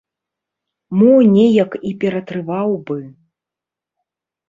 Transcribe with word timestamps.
Мо 1.01 1.11
неяк 1.35 1.71
і 1.91 1.93
ператрываў 2.07 2.71
бы. 2.91 2.99